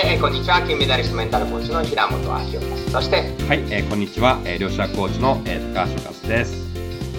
[0.00, 0.62] はい、えーこんにちは。
[0.62, 2.90] 金メダリストメンタルコーチの平本明夫です。
[2.90, 3.22] そして、は
[3.54, 6.54] い、えーこんにちは、えー、両者コーチの、えー高橋和です。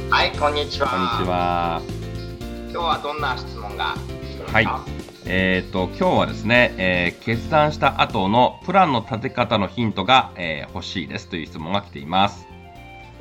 [0.10, 0.88] はい、こんにちは。
[0.88, 1.30] こんにち。
[1.30, 1.82] は。
[2.72, 3.96] 今日はどんな質問が？
[4.52, 4.68] はい
[5.28, 12.48] えっ、と今日はですね、えー決断した後のプランの立て方のヒントが、えー欲しいですという質問が来ています。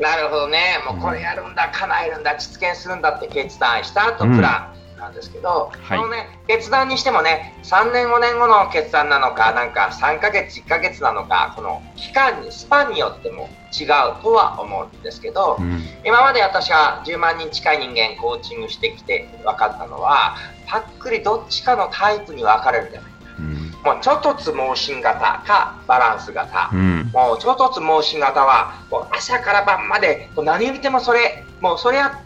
[0.01, 0.79] なるほどね。
[0.91, 5.99] もうこれやるんだ、叶えるんだ、実現するんだって決断した後、プランなんですけど、はい。
[5.99, 13.89] このね、決断にしてもね、3年、5年後の決断なのか、なんか3ヶ月、1ヶ月なのか、この期間に、スパンによっても違う
[14.23, 23.11] とは思うんですけど、うん、今まで私は10万人近い人間コーチングしてきて分かったのは、パックリどっちかのタイプに分かれるんじゃない。
[23.39, 26.71] うん、もうちょっとつ盲信型かバランス型。
[26.73, 32.21] うん、もうちょっとつ盲信型はもう朝から晩まで何見てもそれもうそれや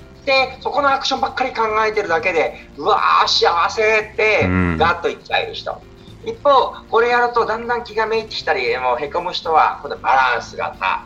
[0.60, 4.76] そこのアクションばっかり考えてるだけでうわー幸せってうん。
[4.78, 5.80] ガッといっちゃえる人、
[6.24, 11.04] 一方これやるとだんだん気がめいってきたりもうへこむ人はこのバランス型。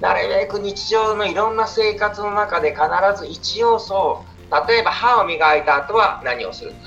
[0.00, 2.82] なるべく日常のいろんな生活の中で必
[3.18, 4.24] ず一要素を
[4.68, 6.72] 例えば歯を磨いた後は何をする。
[6.72, 6.80] 必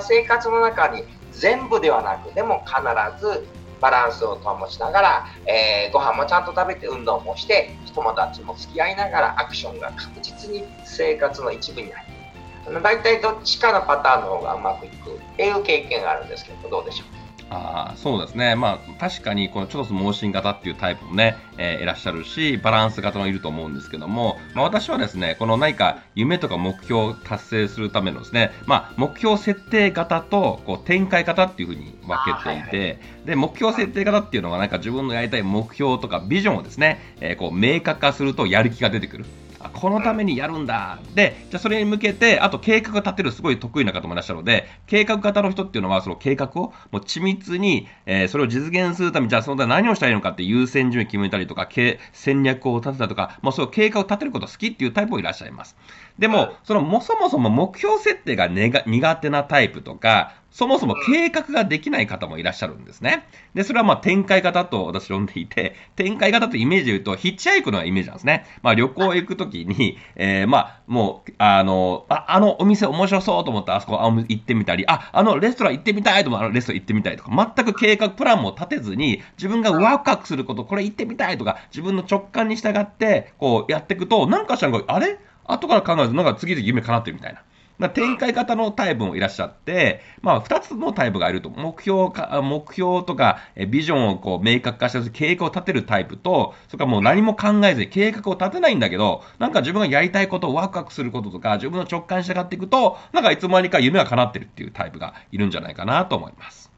[0.00, 2.80] ず生活の中に全部ではなくでも必
[3.20, 3.46] ず
[3.80, 17.25] バランスを保ちながら、えーご飯もちゃんと食べて運動もして友達も付き合いながらアクションが確実に生活の一部になる大体どっちかのパターンの方がうまくいくっていう経験があるんですけどどうでしょう？
[17.48, 39.24] あーそうですね、まあ、確かにこのちょっと盲信型っていうタイプもね、えーいらっしゃるし、バランス型もいると思うんですけども、まあ、私はですね、この何か夢とか目標を達成するためのですね、まあ、目標設定型とこう展開型っていうふうに分けていて、あーはいで目標設定型っていうのはなんか自分のやりたい目標とかビジョンをですね、えーこう明確化するとやる気が出てくる。
[39.66, 40.98] あこのためにやるんだ。
[41.14, 55.76] で、じゃあそれに向けて、あと計画を立てるすごい得意な方もいらっしゃるので、計画型の人っていうのは、その計画をもう緻密に、えーそれを実現するために、じゃあその他何をしたらいいのかって優先順位決めたりとか、け戦略を立てたりとか、もうそういう計画を立てること好きっていうタイプもいらっしゃいます。
[56.18, 63.28] でも、そのもそもそも目標設定が苦手なタイプとか、そもそも計画ができない方もいらっしゃるんですね。
[63.52, 68.46] で、それはまあ展開型と私呼んでいて、展開型とイメージで言うと、ヒッチハイクのイメージなんですね。
[68.62, 85.18] まあ旅行行くときに、えーまあもう、あの、ああのお店面白そうと思ったらあそこ行ってみたり、あ、あのレストラン行ってみたいと思ったらあのレストラン行ってみたいとか、全く計画、プランも立てずに、自分がワクワクすること、これ行ってみたいとか、自分の直感に従って、こうやっていくと、なんかしらんか、あれ？
[85.44, 87.42] 後から考えると、なんか次々夢叶ってるみたいな。
[87.78, 93.38] まあ、展開型のタイプもいらっしゃって、まあ、2つのタイプがいると、目標か、目標とか、
[93.68, 106.75] ビジョンをこう明確化して、計画を立てるタイプと、それからもう何も考えずに計画を立てないんだけど、なんか自分がやりたいことをワクワクすることとか、自分の直感に従っていくと、なんかいつの間にか夢が叶ってるっていうタイプがいるんじゃないかなと思います。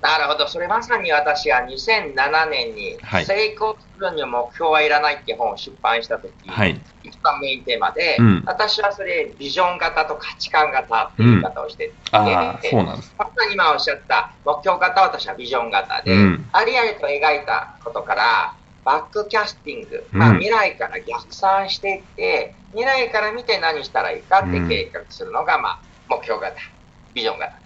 [0.00, 3.24] なるほど、それまさに私が2007年にはい。
[3.24, 6.80] 成功するには目標はいらないって本を出版したとき、はい。
[7.02, 8.42] 一番メインテーマで、うん。
[8.46, 13.14] 私はそれビジョン型と価値観型っていう言い方をしてて、ああ、そうなんです。
[13.18, 16.48] まさに今おっしゃった目標型は私はビジョン型で、うん。
[16.52, 20.18] ありありと描いたことからバックキャスティング、うん。
[20.18, 26.54] まあ、未来から逆算していって未来から見て何したらいいかって計画するのが、まあ、目標型
[27.14, 27.65] ビジョン型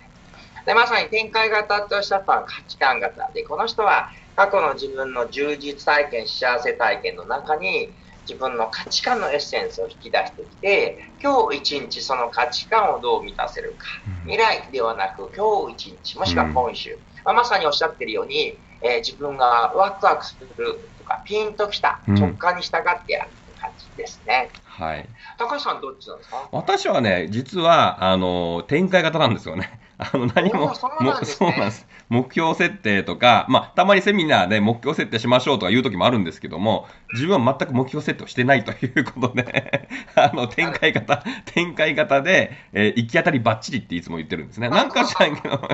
[0.70, 7.97] ででまさに展開型とおっしゃったのは価値観型でこの人は過去の自分の充実体験幸せ体験の中に
[8.28, 13.86] 自分の価値観のエッセンスを引き出してきて今日一日その価値観をどう満たせるか。
[14.22, 22.14] 未来ではなく今日一日もしくは今週、まあ、まさにおっしゃってるように、えー自分がワクワクするとかピンときたうん。
[22.14, 25.08] 直感に従ってやるって感じですね、はい。
[25.38, 26.48] 高橋さんどっちなんですか？
[26.52, 29.80] 私はね、実は、あの、展開型なんですよね。
[30.00, 31.87] あの、何も、そうなんです。
[32.09, 44.69] 目標設定とか、まあ、たまにセミナーで目標設定しましょうとか言う時もあるんですけども、自分は全く目標設定をしてないということで、 あの、展開型、展開型で、えー行き当たりばっちりっていつも言ってるんですね。
[44.69, 45.69] なんか知らんけど、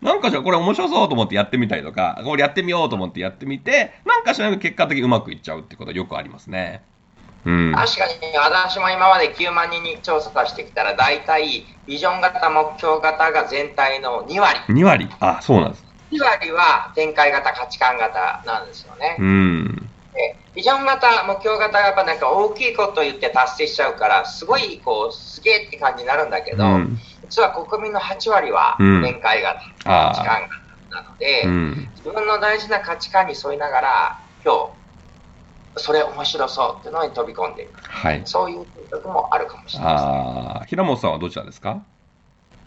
[0.00, 6.82] なんかしらこれ面白そうと思ってやってみたりとか、これやってみようと思ってやってみて、なんかしらんけど結果的にうまくいっちゃうってことはよくありますね。
[7.44, 7.72] うん。
[7.74, 15.08] 確かに私も今まで9万人に調査してきたら大体ビジョン型目標型が全体の2割2割。
[15.20, 15.84] あ、そうなんです。
[16.12, 19.90] 2割は展開型価値観型なんですよね、うん。
[20.12, 26.98] でビジョン型、目標型がやっぱなんか大きいことを言って達成しちゃうから、すごいこう、すげえって感じになるんだけど、うん
[27.32, 30.48] 実は国民の8割はうん展開型、価値観型
[30.90, 31.88] なので、うん。
[31.96, 34.81] 自分の大事な価値観に沿いながら、今日、
[35.76, 37.80] それ面白そうっていうのに飛び込んでいく。
[37.82, 38.22] はい。
[38.24, 40.10] そういう感覚もあるかもしれないですね。
[40.12, 41.82] ああ、平本さんはどちらですか？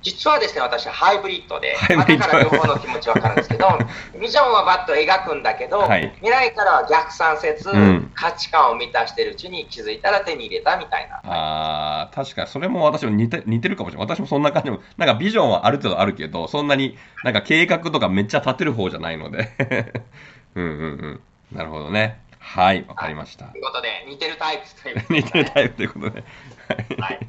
[0.01, 3.67] 実はですね、私はハイブリッドで、ハイブリッドまあだから両方の気持ちわかるんですけど、
[4.21, 11.21] ビジョンはバッと描くんだけど、はい未来からは逆算せず、うん価値観を満たしてるうちに気づいたら手に入れたみたいな。
[11.23, 14.07] あー確かにそれも私も似て似てるかもしれない。
[14.07, 19.49] 私もそんな感じも、なんかビジョンはある程度あるけど、そんなになんか計画とかめっちゃ立てる方じゃないので。
[20.53, 20.75] うんうんう
[21.07, 21.21] ん。
[21.51, 22.19] なるほどね。
[22.45, 23.57] はい、わかりましたと。
[23.57, 26.23] いうことで、似てるタイプということで 似てるタイプということで。
[26.99, 27.19] はい。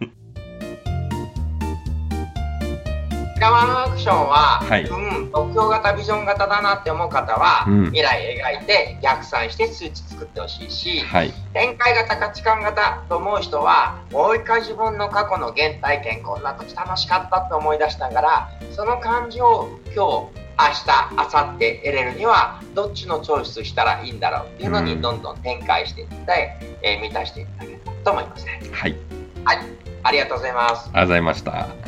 [3.39, 11.33] ガワのアクションは、はいうん、目標型、ビジョン型だなって思う方は、うん未来描いて逆算して数値作ってほしいし、はい。
[11.53, 28.61] 展開型、価値観型と思う人は、もう一回自分の過去の原体験、こんな時楽しかったって思い出しながら、その感じを今日、明日、明後日得れるには、どっちのチョイスしたらいいんだろうっていうのうんにどんどん展開していって、えー満たしていただけたらと思いますね。
[28.73, 28.97] はい。
[29.45, 29.59] はい、
[30.03, 30.89] ありがとうございます。
[30.89, 31.86] ありがとうございました。